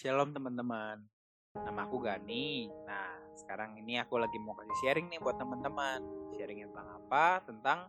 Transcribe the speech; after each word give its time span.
Shalom 0.00 0.32
teman-teman, 0.32 0.96
nama 1.52 1.84
aku 1.84 2.00
Gani. 2.00 2.72
Nah, 2.88 3.20
sekarang 3.36 3.76
ini 3.76 4.00
aku 4.00 4.16
lagi 4.16 4.40
mau 4.40 4.56
kasih 4.56 4.72
sharing 4.80 5.12
nih 5.12 5.20
buat 5.20 5.36
teman-teman. 5.36 6.00
Sharing 6.40 6.64
tentang 6.72 6.88
apa? 6.88 7.44
Tentang 7.44 7.84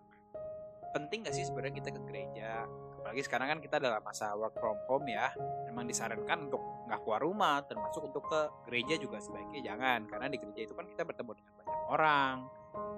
penting 0.91 1.23
gak 1.23 1.31
sih 1.31 1.47
sebenarnya 1.47 1.79
kita 1.79 1.95
ke 1.95 2.03
gereja? 2.03 2.67
Apalagi 2.99 3.23
sekarang 3.23 3.47
kan 3.55 3.59
kita 3.63 3.79
dalam 3.79 4.03
masa 4.03 4.35
work 4.35 4.59
from 4.59 4.75
home 4.91 5.07
ya. 5.07 5.31
Memang 5.71 5.87
disarankan 5.87 6.51
untuk 6.51 6.59
nggak 6.91 6.99
keluar 6.99 7.23
rumah, 7.23 7.63
termasuk 7.63 8.03
untuk 8.03 8.27
ke 8.27 8.41
gereja 8.67 8.99
juga 8.99 9.23
sebaiknya 9.23 9.71
jangan. 9.71 10.03
Karena 10.11 10.27
di 10.27 10.35
gereja 10.35 10.67
itu 10.67 10.75
kan 10.75 10.91
kita 10.91 11.07
bertemu 11.07 11.31
dengan 11.31 11.53
banyak 11.63 11.79
orang. 11.95 12.35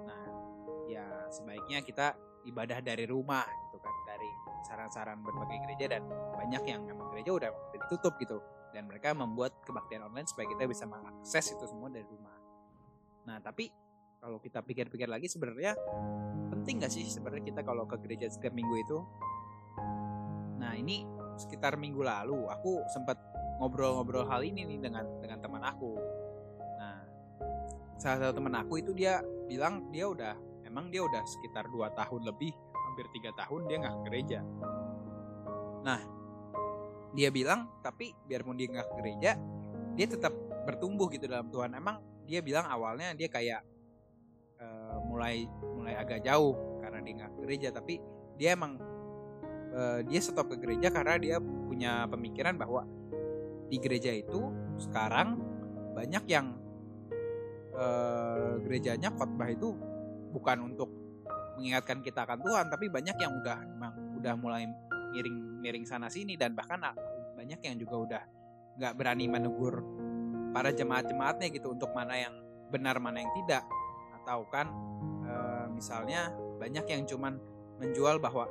Nah, 0.10 0.26
ya 0.90 1.06
sebaiknya 1.30 1.86
kita 1.86 2.18
ibadah 2.50 2.82
dari 2.82 3.06
rumah 3.06 3.46
gitu 3.46 3.78
kan, 3.78 3.94
dari 4.10 4.30
saran-saran 4.66 5.22
berbagai 5.22 5.70
gereja 5.70 6.02
dan 6.02 6.10
banyak 6.34 6.66
yang 6.66 6.82
memang 6.82 7.14
gereja 7.14 7.30
udah 7.30 7.50
ditutup 7.78 8.18
gitu 8.18 8.42
dan 8.74 8.90
mereka 8.90 9.14
membuat 9.14 9.62
kebaktian 9.64 10.02
online 10.04 10.26
supaya 10.26 10.50
kita 10.50 10.66
bisa 10.66 10.90
mengakses 10.90 11.54
itu 11.54 11.66
semua 11.70 11.94
dari 11.94 12.04
rumah. 12.10 12.36
Nah, 13.30 13.38
tapi 13.40 13.70
kalau 14.18 14.42
kita 14.42 14.66
pikir-pikir 14.66 15.08
lagi 15.08 15.30
sebenarnya 15.30 15.78
penting 16.50 16.82
gak 16.82 16.92
sih 16.92 17.06
sebenarnya 17.06 17.54
kita 17.54 17.62
kalau 17.62 17.86
ke 17.86 17.96
gereja 18.02 18.28
setiap 18.28 18.52
minggu 18.52 18.76
itu? 18.82 18.98
Nah, 20.60 20.74
ini 20.74 21.06
sekitar 21.38 21.78
minggu 21.78 22.02
lalu 22.02 22.50
aku 22.50 22.82
sempat 22.90 23.20
ngobrol-ngobrol 23.62 24.26
hal 24.26 24.42
ini 24.42 24.66
nih 24.66 24.80
dengan 24.82 25.06
dengan 25.22 25.40
teman 25.44 25.64
aku. 25.64 25.94
Nah, 26.82 26.98
salah 28.02 28.18
satu 28.28 28.42
teman 28.42 28.58
aku 28.58 28.82
itu 28.82 28.92
dia 28.96 29.22
bilang 29.46 29.92
dia 29.94 30.10
udah 30.10 30.34
emang 30.66 30.90
dia 30.90 31.06
udah 31.06 31.22
sekitar 31.28 31.70
2 31.70 31.94
tahun 31.94 32.22
lebih, 32.26 32.54
hampir 32.74 33.06
tiga 33.14 33.30
tahun 33.38 33.70
dia 33.70 33.78
nggak 33.84 33.94
ke 33.94 34.02
gereja. 34.10 34.40
Nah, 35.84 36.00
dia 37.14 37.30
bilang 37.30 37.70
tapi 37.86 38.12
biarpun 38.26 38.58
dia 38.58 38.68
nggak 38.74 38.88
ke 38.90 38.94
gereja 39.02 39.32
dia 39.94 40.08
tetap 40.10 40.34
bertumbuh 40.66 41.08
gitu 41.14 41.30
dalam 41.30 41.48
Tuhan. 41.54 41.78
Emang 41.78 42.02
dia 42.26 42.40
bilang 42.42 42.66
awalnya 42.66 43.14
dia 43.14 43.30
kayak 43.30 43.62
uh, 44.58 44.98
mulai 45.06 45.46
mulai 45.76 45.94
agak 46.00 46.24
jauh 46.26 46.56
karena 46.82 47.00
dia 47.04 47.14
nggak 47.24 47.32
ke 47.36 47.40
gereja 47.46 47.68
tapi 47.76 47.94
dia 48.40 48.56
emang 48.58 48.80
uh, 49.76 50.00
dia 50.08 50.20
stop 50.24 50.50
ke 50.50 50.58
gereja 50.58 50.90
karena 50.90 51.16
dia 51.20 51.38
punya 51.40 52.08
pemikiran 52.10 52.56
bahwa 52.58 52.88
di 53.68 53.78
gereja 53.78 54.14
itu 54.14 54.50
sekarang 54.80 55.38
banyak 55.94 56.26
yang 56.32 56.58
uh, 57.76 58.58
gerejanya 58.66 59.14
khotbah 59.14 59.50
itu 59.52 59.76
bukan 60.34 60.74
untuk 60.74 60.90
mengingatkan 61.60 62.02
kita 62.02 62.26
akan 62.26 62.42
Tuhan 62.42 62.66
tapi 62.72 62.90
banyak 62.90 63.14
yang 63.20 63.34
udah 63.44 63.58
emang 63.78 63.94
udah 64.18 64.34
mulai 64.40 64.66
miring-miring 65.14 65.86
sana 65.86 66.10
sini 66.10 66.34
dan 66.34 66.58
bahkan 66.58 66.82
banyak 67.38 67.62
yang 67.62 67.78
juga 67.78 67.96
udah 67.96 68.24
nggak 68.82 68.94
berani 68.98 69.30
menegur 69.30 69.86
para 70.54 70.74
jemaat-jemaatnya 70.74 71.54
gitu 71.54 71.74
untuk 71.74 71.94
mana 71.94 72.18
yang 72.18 72.34
benar 72.74 72.98
mana 72.98 73.22
yang 73.22 73.32
tidak. 73.38 73.62
Atau 74.22 74.50
kan 74.50 74.74
e, 75.26 75.34
misalnya 75.74 76.34
banyak 76.58 76.86
yang 76.90 77.06
cuman 77.06 77.38
menjual 77.78 78.18
bahwa 78.18 78.50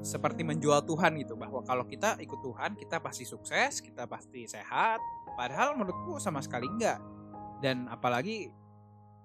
seperti 0.00 0.40
menjual 0.46 0.80
Tuhan 0.88 1.20
gitu 1.20 1.36
bahwa 1.36 1.60
kalau 1.60 1.84
kita 1.84 2.16
ikut 2.16 2.40
Tuhan 2.40 2.72
kita 2.72 3.04
pasti 3.04 3.28
sukses 3.28 3.84
kita 3.84 4.08
pasti 4.08 4.48
sehat 4.48 4.96
padahal 5.36 5.76
menurutku 5.76 6.16
sama 6.16 6.40
sekali 6.40 6.64
enggak 6.64 6.96
dan 7.60 7.84
apalagi 7.92 8.48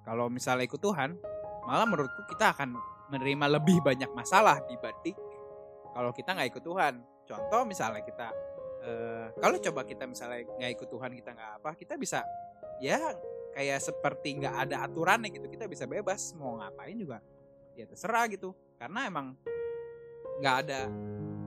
kalau 0.04 0.28
misalnya 0.28 0.68
ikut 0.68 0.82
Tuhan 0.84 1.16
malah 1.64 1.88
menurutku 1.88 2.28
kita 2.28 2.52
akan 2.52 2.76
menerima 3.08 3.56
lebih 3.56 3.80
banyak 3.80 4.12
masalah 4.12 4.60
dibanding 4.68 5.16
kalau 5.96 6.12
kita 6.12 6.36
nggak 6.36 6.50
ikut 6.52 6.64
Tuhan. 6.68 6.94
Contoh 7.26 7.62
misalnya 7.64 8.04
kita 8.04 8.28
uh, 8.84 9.28
kalau 9.40 9.56
coba 9.64 9.88
kita 9.88 10.04
misalnya 10.04 10.44
nggak 10.44 10.72
ikut 10.76 10.88
Tuhan 10.92 11.12
kita 11.16 11.32
nggak 11.32 11.52
apa, 11.64 11.72
kita 11.80 11.96
bisa 11.96 12.20
ya 12.84 13.00
kayak 13.56 13.80
seperti 13.80 14.44
nggak 14.44 14.56
ada 14.68 14.84
aturannya 14.84 15.32
gitu. 15.32 15.48
Kita 15.48 15.72
bisa 15.72 15.88
bebas 15.88 16.36
mau 16.36 16.60
ngapain 16.60 17.00
juga 17.00 17.24
ya 17.80 17.88
terserah 17.88 18.28
gitu. 18.28 18.52
Karena 18.76 19.08
emang 19.08 19.40
nggak 20.44 20.56
ada 20.68 20.92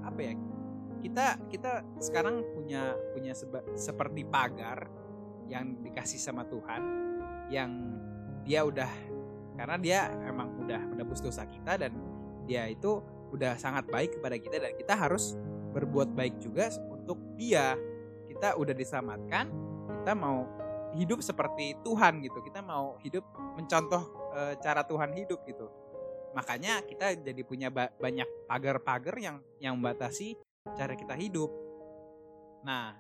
apa 0.09 0.21
ya 0.25 0.33
kita 0.99 1.27
kita 1.53 1.73
sekarang 2.01 2.43
punya 2.57 2.97
punya 3.13 3.37
seba, 3.37 3.61
seperti 3.77 4.25
pagar 4.25 4.89
yang 5.47 5.79
dikasih 5.85 6.19
sama 6.19 6.49
Tuhan 6.49 6.83
yang 7.53 7.71
dia 8.43 8.65
udah 8.65 8.89
karena 9.59 9.77
dia 9.77 10.01
emang 10.25 10.55
udah 10.63 10.81
menebus 10.95 11.21
dosa 11.21 11.47
kita 11.47 11.77
dan 11.77 11.93
dia 12.47 12.65
itu 12.71 13.03
udah 13.33 13.57
sangat 13.61 13.89
baik 13.89 14.17
kepada 14.19 14.37
kita 14.41 14.57
dan 14.61 14.73
kita 14.77 14.95
harus 14.97 15.37
berbuat 15.73 16.13
baik 16.17 16.41
juga 16.41 16.73
untuk 16.89 17.21
dia. 17.37 17.77
Kita 18.29 18.57
udah 18.57 18.75
diselamatkan, 18.77 19.51
kita 20.03 20.13
mau 20.17 20.47
hidup 20.97 21.21
seperti 21.21 21.77
Tuhan 21.85 22.25
gitu. 22.25 22.41
Kita 22.41 22.65
mau 22.65 22.97
hidup 23.05 23.25
mencontoh 23.57 24.33
e, 24.33 24.41
cara 24.61 24.85
Tuhan 24.85 25.13
hidup 25.13 25.45
gitu. 25.45 25.69
Makanya 26.33 26.85
kita 26.85 27.17
jadi 27.19 27.43
punya 27.45 27.69
ba 27.69 27.93
banyak 27.97 28.29
pagar-pagar 28.49 29.17
yang 29.19 29.37
yang 29.59 29.77
membatasi 29.77 30.37
cara 30.77 30.95
kita 30.97 31.17
hidup. 31.17 31.51
Nah, 32.65 32.95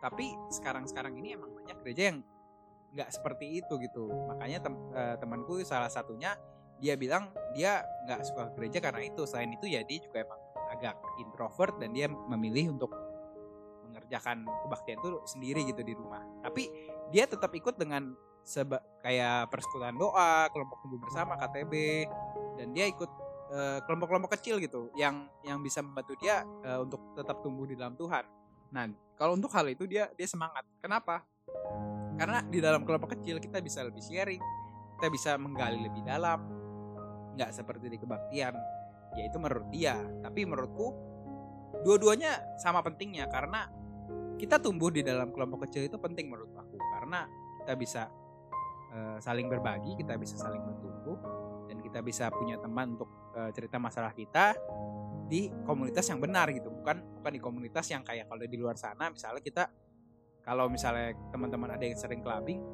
tapi 0.00 0.32
sekarang-sekarang 0.52 1.16
ini 1.20 1.36
emang 1.36 1.52
banyak 1.52 1.76
gereja 1.84 2.14
yang 2.14 2.18
nggak 2.96 3.08
seperti 3.12 3.60
itu 3.60 3.74
gitu. 3.80 4.08
Makanya 4.28 4.58
tem 4.64 4.74
e, 4.92 5.02
temanku 5.20 5.60
salah 5.64 5.92
satunya 5.92 6.36
dia 6.78 6.94
bilang 6.94 7.30
dia 7.54 7.82
nggak 8.06 8.20
suka 8.24 8.42
gereja 8.54 8.78
karena 8.78 9.02
itu. 9.04 9.22
Selain 9.26 9.50
itu 9.50 9.66
ya 9.66 9.82
dia 9.82 9.98
juga 10.00 10.24
emang 10.24 10.40
agak 10.68 10.96
introvert 11.18 11.74
dan 11.80 11.90
dia 11.92 12.06
memilih 12.08 12.76
untuk 12.76 12.92
mengerjakan 13.88 14.44
kebaktian 14.46 14.98
itu 15.00 15.10
sendiri 15.26 15.60
gitu 15.66 15.82
di 15.82 15.94
rumah. 15.96 16.22
Tapi 16.44 16.70
dia 17.10 17.24
tetap 17.26 17.50
ikut 17.52 17.76
dengan 17.76 18.14
seba 18.44 18.80
kayak 19.04 19.52
persekutuan 19.52 19.96
doa 20.00 20.48
kelompok 20.48 20.80
tumbuh 20.80 21.00
bersama 21.04 21.36
KTB 21.36 21.72
dan 22.56 22.72
dia 22.72 22.88
ikut 22.88 23.10
kelompok 23.48 23.84
kelompok-kelompok 23.88 24.30
kecil 24.36 24.60
gitu 24.60 24.92
yang 24.92 25.24
yang 25.40 25.64
bisa 25.64 25.80
membantu 25.80 26.12
dia 26.20 26.44
uh, 26.68 26.84
untuk 26.84 27.16
tetap 27.16 27.40
tumbuh 27.40 27.64
di 27.64 27.76
dalam 27.76 27.96
Tuhan. 27.96 28.24
Nah 28.72 28.92
kalau 29.16 29.36
untuk 29.36 29.48
hal 29.56 29.68
itu 29.72 29.88
dia 29.88 30.12
dia 30.12 30.28
semangat. 30.28 30.64
Kenapa? 30.84 31.24
Karena 32.20 32.44
di 32.44 32.60
dalam 32.60 32.84
kelompok 32.84 33.16
kecil 33.16 33.40
kita 33.40 33.64
bisa 33.64 33.80
lebih 33.80 34.04
sharing 34.04 34.40
kita 34.98 35.14
bisa 35.14 35.38
menggali 35.38 35.78
lebih 35.78 36.02
dalam 36.02 36.57
nggak 37.38 37.54
seperti 37.54 37.86
di 37.86 37.98
kebaktian. 38.02 38.54
Yaitu 39.14 39.38
menurut 39.38 39.70
dia. 39.70 39.94
Tapi 40.20 40.42
menurutku 40.42 40.92
dua-duanya 41.86 42.58
sama 42.58 42.82
pentingnya. 42.82 43.30
Karena 43.30 43.70
kita 44.34 44.58
tumbuh 44.58 44.90
di 44.90 45.06
dalam 45.06 45.30
kelompok 45.30 45.70
kecil 45.70 45.86
itu 45.86 45.96
penting 45.96 46.26
menurut 46.26 46.50
aku. 46.58 46.76
Karena 46.98 47.24
kita 47.62 47.74
bisa 47.78 48.02
uh, 48.92 49.18
saling 49.20 49.46
berbagi 49.46 49.94
kita 49.98 50.16
bisa 50.16 50.40
saling 50.40 50.60
bertumbuh 50.64 51.18
dan 51.68 51.78
kita 51.84 52.00
bisa 52.00 52.32
punya 52.32 52.56
teman 52.56 52.96
untuk 52.96 53.10
uh, 53.36 53.52
cerita 53.52 53.76
masalah 53.76 54.12
kita 54.16 54.56
di 55.28 55.52
komunitas 55.68 56.08
yang 56.08 56.20
benar 56.20 56.48
gitu. 56.50 56.72
Bukan 56.72 57.20
bukan 57.20 57.32
di 57.32 57.40
komunitas 57.40 57.86
yang 57.92 58.00
kayak 58.00 58.26
kalau 58.26 58.44
di 58.44 58.56
luar 58.56 58.76
sana 58.80 59.12
misalnya 59.12 59.42
kita 59.44 59.64
kalau 60.48 60.72
misalnya 60.72 61.12
teman-teman 61.28 61.76
ada 61.76 61.84
yang 61.84 61.98
sering 62.00 62.24
clubbing 62.24 62.64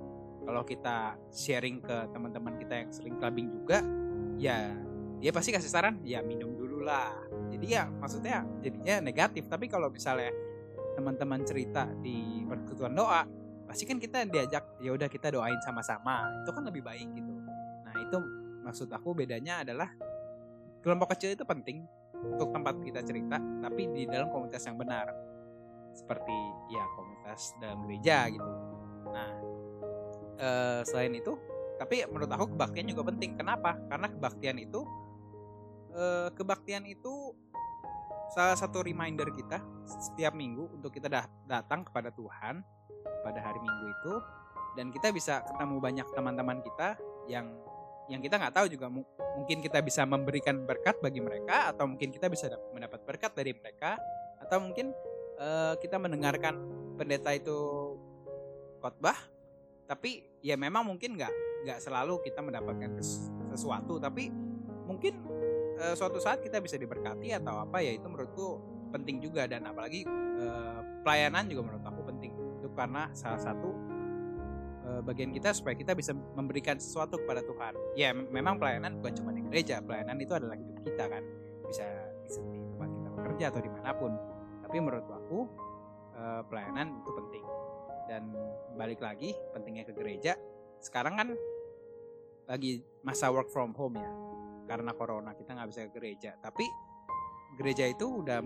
kalau 0.44 0.62
kita 0.62 1.19
sharing 1.32 1.82
ke 1.82 1.96
teman-teman 2.12 2.54
kita 2.60 2.75
yang 2.86 2.91
sering 2.94 3.16
clubbing 3.19 3.50
juga 3.50 3.82
ya 4.39 4.75
dia 5.25 5.33
pasti 5.33 5.56
kasih 5.56 5.72
saran 5.72 6.05
ya 6.05 6.21
minum 6.21 6.53
dulu 6.53 6.84
lah. 6.84 7.17
Jadi 7.49 7.67
ya 7.72 7.89
maksudnya 7.89 8.45
jadinya 8.61 9.00
negatif. 9.00 9.49
Tapi 9.49 9.72
kalau 9.72 9.89
misalnya 9.89 10.28
teman-teman 10.95 11.43
cerita 11.43 11.89
di 12.05 12.44
persekutuan 12.47 12.94
doa 12.94 13.25
pasti 13.65 13.89
kan 13.89 13.97
kita 13.97 14.28
diajak 14.28 14.78
ya 14.84 14.93
udah 14.93 15.09
kita 15.09 15.33
doain 15.33 15.56
sama-sama. 15.65 16.28
Itu 16.44 16.53
kan 16.53 16.69
lebih 16.69 16.84
baik 16.84 17.09
gitu. 17.17 17.33
Nah 17.89 17.94
itu 17.97 18.19
maksud 18.69 18.89
aku 18.93 19.17
bedanya 19.17 19.65
adalah 19.65 19.89
kelompok 20.84 21.17
kecil 21.17 21.33
itu 21.33 21.44
penting 21.49 21.89
untuk 22.21 22.53
tempat 22.53 22.77
kita 22.84 23.00
cerita 23.00 23.41
tapi 23.65 23.89
di 23.97 24.05
dalam 24.05 24.28
komunitas 24.28 24.61
yang 24.69 24.77
benar. 24.77 25.09
Seperti 25.97 26.37
ya 26.69 26.84
komunitas 27.00 27.56
dalam 27.64 27.81
gereja 27.88 28.29
gitu. 28.29 28.50
Nah 29.08 29.32
eh, 30.37 30.81
selain 30.85 31.17
itu 31.17 31.32
tapi 31.84 32.00
menurut 32.08 32.32
aku 32.32 32.56
kebaktian 32.56 32.88
juga 32.88 33.12
penting. 33.12 33.36
Kenapa? 33.36 33.76
Karena 33.92 34.08
kebaktian 34.08 34.56
itu 34.56 34.81
eh, 35.92 36.32
kebaktian 36.32 36.88
itu 36.88 37.36
salah 38.32 38.56
satu 38.56 38.81
reminder 38.81 39.28
kita 39.28 39.60
setiap 39.84 40.32
minggu 40.32 40.81
untuk 40.81 40.88
kita 40.88 41.12
datang 41.44 41.84
kepada 41.84 42.08
Tuhan 42.08 42.64
pada 43.20 43.36
hari 43.44 43.60
Minggu 43.60 43.84
itu. 43.92 44.14
Dan 44.81 44.88
kita 44.90 45.12
bisa 45.12 45.44
ketemu 45.44 45.76
banyak 45.76 46.08
teman-teman 46.16 46.64
kita 46.64 46.96
yang 47.28 47.52
yang 48.08 48.25
kita 48.25 48.40
nggak 48.40 48.56
tahu 48.56 48.66
juga. 48.72 48.88
Mungkin 49.36 49.60
kita 49.60 49.84
bisa 49.84 50.08
memberikan 50.08 50.64
berkat 50.64 50.96
bagi 51.04 51.20
mereka 51.20 51.69
atau 51.69 51.84
mungkin 51.84 52.08
kita 52.08 52.32
bisa 52.32 52.48
mendapat 52.72 53.04
berkat 53.04 53.36
dari 53.36 53.52
mereka. 53.52 54.00
Atau 54.40 54.56
mungkin 54.64 54.96
uh, 55.36 55.76
kita 55.84 56.00
mendengarkan 56.00 56.56
pendeta 56.96 57.28
itu 57.36 57.60
khotbah 58.81 59.16
tapi 59.84 60.25
ya 60.40 60.56
memang 60.56 60.84
mungkin 60.84 61.16
nggak 61.16 61.32
nggak 61.64 61.81
selalu 61.81 62.20
kita 62.20 62.44
mendapatkan 62.44 63.00
sesuatu 63.49 63.96
tapi 63.96 64.28
mungkin 64.84 65.16
e, 65.81 65.96
suatu 65.96 66.20
saat 66.20 66.44
kita 66.44 66.61
bisa 66.61 66.76
diberkati 66.76 67.32
atau 67.32 67.64
apa 67.64 67.81
ya 67.81 67.96
itu 67.96 68.05
menurutku 68.05 68.75
penting 68.94 69.19
juga. 69.19 69.50
Dan 69.50 69.66
apalagi 69.66 70.06
uh, 70.38 71.02
pelayanan 71.02 71.50
juga 71.50 71.66
menurut 71.66 71.82
aku 71.82 72.00
penting. 72.14 72.31
Itu 72.62 72.70
karena 72.78 73.11
salah 73.11 73.43
satu 73.43 73.75
uh, 74.87 75.00
bagian 75.02 75.34
kita 75.34 75.50
supaya 75.50 75.75
kita 75.75 75.99
bisa 75.99 76.14
memberikan 76.14 76.78
sesuatu 76.78 77.19
kepada 77.19 77.43
Tuhan. 77.43 77.75
Ya 77.99 78.14
memang 78.14 78.62
pelayanan 78.62 79.02
bukan 79.02 79.19
cuma 79.19 79.34
di 79.34 79.43
gereja 79.43 79.82
pelayanan 79.82 80.14
itu 80.22 80.32
adalah 80.38 80.55
hidup 80.55 80.78
kita 80.87 81.05
kan. 81.10 81.22
Bisa 81.67 81.84
di 82.22 82.31
tempat 82.31 82.88
kita 82.94 83.08
bekerja 83.19 83.44
atau 83.50 83.60
di 83.60 83.70
mana 83.75 83.90
pun. 83.99 84.12
Tapi 84.62 84.76
menurut 84.78 85.08
aku 85.10 85.40
pelayanan 86.46 87.02
itu 87.02 87.10
penting. 87.10 87.44
Dan 88.06 88.22
balik 88.78 89.02
lagi 89.02 89.34
pentingnya 89.50 89.82
ke 89.82 89.93
gereja. 89.96 90.38
Sekarang 90.78 91.19
kan 91.19 91.28
lagi 92.44 92.81
masa 93.05 93.29
work 93.32 93.49
from 93.50 93.73
home 93.76 93.99
ya. 93.99 94.11
Karena 94.64 94.96
corona 94.96 95.37
kita 95.37 95.52
nggak 95.52 95.69
bisa 95.69 95.81
ke 95.88 95.91
gereja. 95.96 96.37
Tapi 96.41 96.64
gereja 97.61 97.85
itu 97.87 98.25
udah 98.25 98.41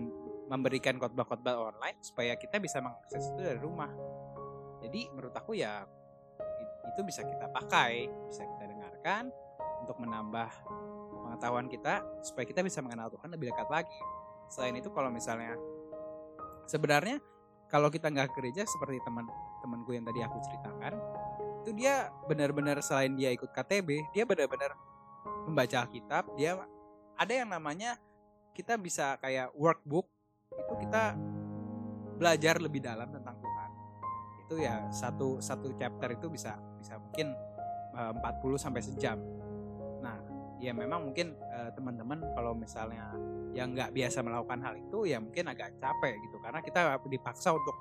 memberikan 0.49 0.97
khotbah-khotbah 0.97 1.73
online 1.73 1.97
supaya 2.01 2.33
kita 2.35 2.57
bisa 2.57 2.81
mengakses 2.81 3.23
itu 3.33 3.41
dari 3.41 3.59
rumah. 3.61 3.89
Jadi 4.81 5.11
menurut 5.13 5.35
aku 5.35 5.53
ya 5.53 5.85
itu 6.89 7.01
bisa 7.05 7.21
kita 7.21 7.47
pakai 7.53 8.09
bisa 8.27 8.43
kita 8.43 8.65
dengarkan 8.65 9.29
untuk 9.85 10.01
menambah 10.01 10.49
pengetahuan 11.23 11.69
kita 11.69 12.01
supaya 12.25 12.45
kita 12.49 12.65
bisa 12.65 12.81
mengenal 12.81 13.13
Tuhan 13.13 13.29
lebih 13.29 13.53
dekat 13.53 13.69
lagi. 13.69 13.99
Selain 14.49 14.73
itu 14.73 14.89
kalau 14.89 15.13
misalnya 15.13 15.53
sebenarnya 16.65 17.21
kalau 17.69 17.93
kita 17.93 18.09
nggak 18.09 18.33
gereja 18.33 18.65
seperti 18.65 18.97
teman-temanku 19.05 19.93
yang 19.93 20.05
tadi 20.09 20.25
aku 20.25 20.37
ceritakan 20.41 20.97
itu 21.59 21.75
dia 21.75 22.09
benar-benar 22.25 22.79
selain 22.79 23.13
dia 23.13 23.29
ikut 23.35 23.51
KTB 23.51 24.15
dia 24.15 24.23
benar-benar 24.23 24.73
membaca 25.45 25.85
Alkitab 25.85 26.33
dia 26.39 26.55
ada 27.19 27.33
yang 27.35 27.51
namanya 27.51 27.99
kita 28.55 28.79
bisa 28.79 29.19
kayak 29.19 29.51
workbook 29.55 30.07
itu 30.55 30.73
kita 30.87 31.15
belajar 32.19 32.59
lebih 32.59 32.83
dalam 32.83 33.07
tentang 33.07 33.39
Tuhan. 33.39 33.69
Itu 34.43 34.55
ya 34.59 34.91
satu 34.91 35.39
satu 35.39 35.71
chapter 35.79 36.11
itu 36.11 36.27
bisa 36.27 36.59
bisa 36.75 36.99
mungkin 36.99 37.31
40 37.95 38.19
eh, 38.19 38.59
sampai 38.59 38.81
sejam. 38.83 39.17
Nah 40.03 40.19
ya 40.59 40.75
memang 40.75 41.07
mungkin 41.07 41.39
uh, 41.55 41.71
teman-teman 41.71 42.19
kalau 42.35 42.51
misalnya 42.51 43.15
yang 43.55 43.71
nggak 43.71 43.95
biasa 43.95 44.19
melakukan 44.19 44.59
hal 44.59 44.75
itu 44.75 45.07
ya 45.07 45.15
mungkin 45.23 45.47
agak 45.47 45.71
capek 45.79 46.19
gitu 46.19 46.35
karena 46.43 46.59
kita 46.59 46.99
dipaksa 47.07 47.55
untuk 47.55 47.71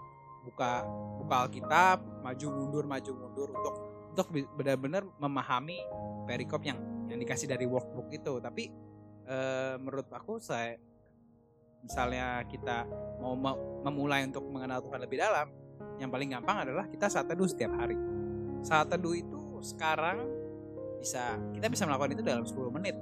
buka 0.48 0.88
buka 1.20 1.34
Alkitab 1.44 1.98
maju 2.24 2.46
mundur 2.48 2.84
maju 2.88 3.12
mundur 3.12 3.48
untuk 3.52 3.74
untuk 4.16 4.26
benar-benar 4.56 5.04
memahami 5.20 5.78
perikop 6.24 6.64
yang 6.64 6.80
yang 7.06 7.20
dikasih 7.20 7.46
dari 7.46 7.68
workbook 7.68 8.08
itu. 8.10 8.40
Tapi 8.40 8.72
uh, 9.28 9.76
menurut 9.78 10.08
aku 10.08 10.40
saya 10.40 10.80
misalnya 11.84 12.42
kita 12.48 12.88
mau 13.22 13.38
memulai 13.86 14.26
untuk 14.26 14.48
mengenal 14.50 14.82
Tuhan 14.82 15.00
lebih 15.04 15.22
dalam 15.22 15.48
yang 16.02 16.10
paling 16.10 16.34
gampang 16.34 16.66
adalah 16.66 16.90
kita 16.90 17.06
saat 17.06 17.28
teduh 17.30 17.46
setiap 17.46 17.76
hari. 17.78 17.94
Saat 18.64 18.90
teduh 18.90 19.14
itu 19.14 19.62
sekarang 19.62 20.26
bisa 20.98 21.38
kita 21.54 21.70
bisa 21.70 21.86
melakukan 21.86 22.18
itu 22.18 22.24
dalam 22.24 22.42
10 22.42 22.74
menit. 22.74 22.96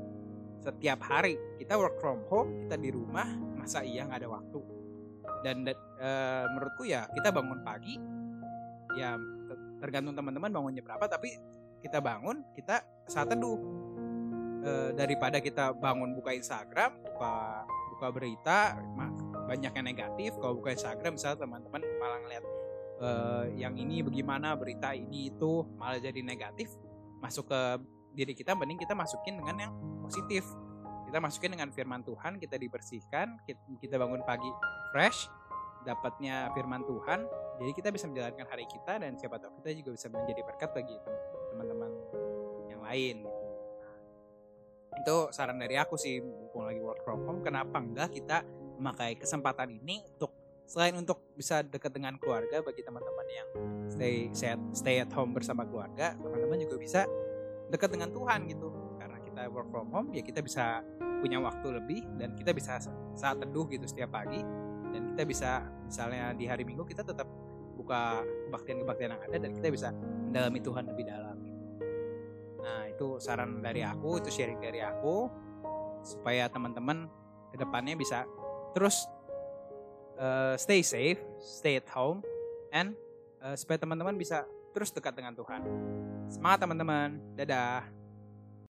Setiap 0.61 1.01
hari 1.07 1.39
kita 1.57 1.79
work 1.79 1.97
from 2.03 2.21
home 2.29 2.67
kita 2.67 2.77
di 2.77 2.91
rumah 2.93 3.27
masa 3.57 3.81
iya 3.87 4.05
nggak 4.05 4.21
ada 4.21 4.31
waktu 4.31 4.61
dan 5.47 5.63
e, 6.03 6.11
menurutku 6.51 6.83
ya 6.83 7.07
kita 7.15 7.31
bangun 7.31 7.63
pagi 7.63 7.95
ya 8.99 9.15
tergantung 9.79 10.19
teman-teman 10.19 10.51
bangunnya 10.51 10.83
berapa 10.83 11.07
tapi 11.07 11.39
kita 11.79 12.03
bangun 12.03 12.43
kita 12.59 12.83
saat 13.07 13.31
teduh. 13.31 13.55
E, 14.67 14.91
daripada 14.99 15.39
kita 15.39 15.71
bangun 15.79 16.19
buka 16.19 16.35
Instagram 16.35 16.99
buka 16.99 17.63
buka 17.95 18.07
berita 18.11 18.75
banyak 19.47 19.71
yang 19.71 19.87
negatif 19.87 20.35
kalau 20.43 20.59
buka 20.59 20.75
Instagram 20.75 21.15
misalnya 21.15 21.47
teman-teman 21.47 21.83
malah 22.03 22.19
ngeliat 22.27 22.45
e, 22.99 23.09
yang 23.63 23.79
ini 23.79 24.03
bagaimana 24.03 24.59
berita 24.59 24.91
ini 24.91 25.31
itu 25.31 25.63
malah 25.79 26.03
jadi 26.03 26.19
negatif 26.27 26.75
masuk 27.23 27.47
ke 27.47 27.61
diri 28.19 28.35
kita 28.35 28.59
mending 28.59 28.83
kita 28.83 28.99
masukin 28.99 29.39
dengan 29.39 29.71
yang 29.71 29.73
positif 30.03 30.43
kita 31.07 31.19
masukin 31.23 31.55
dengan 31.55 31.71
firman 31.71 32.03
Tuhan 32.03 32.43
kita 32.43 32.59
dibersihkan 32.59 33.39
kita 33.79 33.97
bangun 33.97 34.27
pagi 34.27 34.51
fresh 34.91 35.31
dapatnya 35.87 36.51
firman 36.51 36.83
Tuhan. 36.83 37.21
Jadi 37.63 37.71
kita 37.73 37.89
bisa 37.95 38.11
menjalankan 38.11 38.47
hari 38.51 38.67
kita 38.67 38.99
dan 38.99 39.15
siapa 39.15 39.39
tahu 39.39 39.63
kita 39.63 39.79
juga 39.81 39.91
bisa 39.95 40.07
menjadi 40.11 40.43
berkat 40.43 40.71
bagi 40.75 40.97
teman-teman 41.55 41.91
yang 42.69 42.83
lain. 42.83 43.17
Nah, 43.25 43.95
itu 45.01 45.17
saran 45.31 45.57
dari 45.63 45.79
aku 45.79 45.95
sih 45.95 46.19
mumpung 46.21 46.67
lagi 46.67 46.83
work 46.83 47.01
from 47.07 47.23
home 47.25 47.41
kenapa 47.41 47.79
enggak 47.79 48.11
kita 48.13 48.43
memakai 48.77 49.17
kesempatan 49.17 49.73
ini 49.73 50.05
untuk 50.05 50.35
selain 50.67 50.99
untuk 50.99 51.23
bisa 51.39 51.63
dekat 51.63 51.95
dengan 51.95 52.19
keluarga 52.19 52.59
bagi 52.61 52.83
teman-teman 52.83 53.27
yang 53.31 53.49
stay 53.87 54.29
stay 54.75 54.99
at 54.99 55.09
home 55.15 55.31
bersama 55.31 55.63
keluarga 55.63 56.19
teman-teman 56.19 56.59
juga 56.59 56.77
bisa 56.77 57.01
dekat 57.71 57.95
dengan 57.95 58.11
Tuhan 58.11 58.51
gitu 58.51 58.69
kita 59.37 59.53
work 59.53 59.69
from 59.69 59.93
home 59.93 60.09
ya 60.17 60.25
kita 60.25 60.41
bisa 60.41 60.81
punya 61.21 61.37
waktu 61.37 61.77
lebih 61.77 62.09
dan 62.17 62.33
kita 62.33 62.57
bisa 62.57 62.81
saat 63.13 63.37
teduh 63.37 63.69
gitu 63.69 63.85
setiap 63.85 64.17
pagi 64.17 64.41
dan 64.97 65.13
kita 65.13 65.29
bisa 65.29 65.61
misalnya 65.85 66.33
di 66.33 66.49
hari 66.49 66.65
Minggu 66.65 66.89
kita 66.89 67.05
tetap 67.05 67.29
buka 67.77 68.25
kebaktian-kebaktian 68.49 69.13
yang 69.13 69.23
ada 69.29 69.37
dan 69.37 69.53
kita 69.53 69.69
bisa 69.69 69.93
mendalami 69.93 70.65
Tuhan 70.65 70.85
lebih 70.89 71.05
dalam 71.05 71.37
gitu. 71.45 71.65
Nah, 72.65 72.83
itu 72.89 73.07
saran 73.21 73.61
dari 73.61 73.85
aku, 73.85 74.25
itu 74.25 74.33
sharing 74.33 74.57
dari 74.57 74.81
aku 74.81 75.29
supaya 76.01 76.49
teman-teman 76.49 77.05
ke 77.53 77.61
depannya 77.61 77.93
bisa 77.93 78.25
terus 78.73 79.05
uh, 80.17 80.57
stay 80.57 80.81
safe, 80.81 81.21
stay 81.45 81.77
at 81.77 81.89
home, 81.93 82.25
and 82.73 82.97
uh, 83.45 83.53
supaya 83.53 83.77
teman-teman 83.77 84.17
bisa 84.17 84.49
terus 84.73 84.89
dekat 84.97 85.13
dengan 85.13 85.37
Tuhan. 85.37 85.61
Semangat 86.33 86.65
teman-teman. 86.65 87.21
Dadah. 87.37 88.06